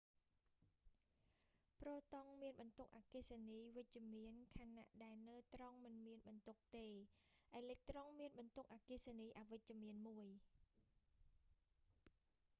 [1.81, 6.87] ប្រូតុងមានបន្ទុកអគ្គិសនីវិជ្ជមានខណៈ ដែលណឺត្រុងមិនមានបន្ទុកទេ
[7.55, 10.27] អេឡិចត្រុងមានបន្ទុកអគ្គិសនីអវិជ្ជមានមួយ